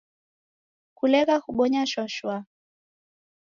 Kulegha 0.97 1.35
kubonya 1.45 1.81
shwa 1.89 2.05
-shwa 2.09 2.35